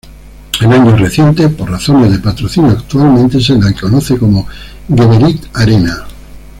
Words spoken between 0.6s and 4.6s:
En años recientes, por razones de patrocinio actualmente se le conoce como